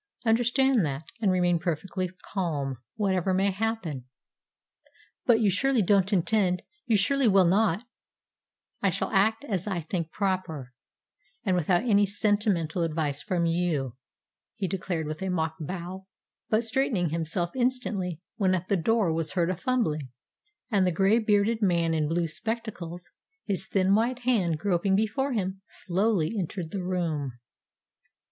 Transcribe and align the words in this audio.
Understand 0.25 0.83
that, 0.83 1.03
and 1.21 1.31
remain 1.31 1.59
perfectly 1.59 2.09
calm, 2.23 2.79
whatever 2.95 3.35
may 3.35 3.51
happen." 3.51 4.05
"But 5.27 5.41
you 5.41 5.51
surely 5.51 5.83
don't 5.83 6.11
intend 6.11 6.63
you 6.87 6.97
surely 6.97 7.27
will 7.27 7.45
not" 7.45 7.83
"I 8.81 8.89
shall 8.89 9.11
act 9.11 9.43
as 9.43 9.67
I 9.67 9.79
think 9.79 10.09
proper, 10.11 10.73
and 11.45 11.55
without 11.55 11.83
any 11.83 12.07
sentimental 12.07 12.81
advice 12.81 13.21
from 13.21 13.45
you," 13.45 13.95
he 14.55 14.67
declared 14.67 15.05
with 15.05 15.21
a 15.21 15.29
mock 15.29 15.57
bow, 15.59 16.07
but 16.49 16.63
straightening 16.63 17.09
himself 17.09 17.51
instantly 17.55 18.19
when 18.37 18.55
at 18.55 18.69
the 18.69 18.77
door 18.77 19.13
was 19.13 19.33
heard 19.33 19.51
a 19.51 19.55
fumbling, 19.55 20.09
and 20.71 20.83
the 20.83 20.91
gray 20.91 21.19
bearded 21.19 21.61
man 21.61 21.93
in 21.93 22.07
blue 22.09 22.25
spectacles, 22.25 23.07
his 23.45 23.67
thin 23.67 23.93
white 23.93 24.21
hand 24.23 24.57
groping 24.57 24.95
before 24.95 25.33
him, 25.33 25.61
slowly 25.67 26.33
entered 26.35 26.71
the 26.71 26.81
room. 26.83 27.33